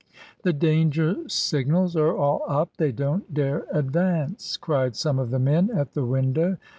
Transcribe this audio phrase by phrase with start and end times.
[0.41, 2.77] "The danger signals are all up.
[2.77, 6.57] They don't dare advance!" cried some of the men at the window.